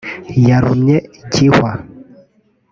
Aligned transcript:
Yarumye 0.47 0.97
Gihwa 1.31 1.71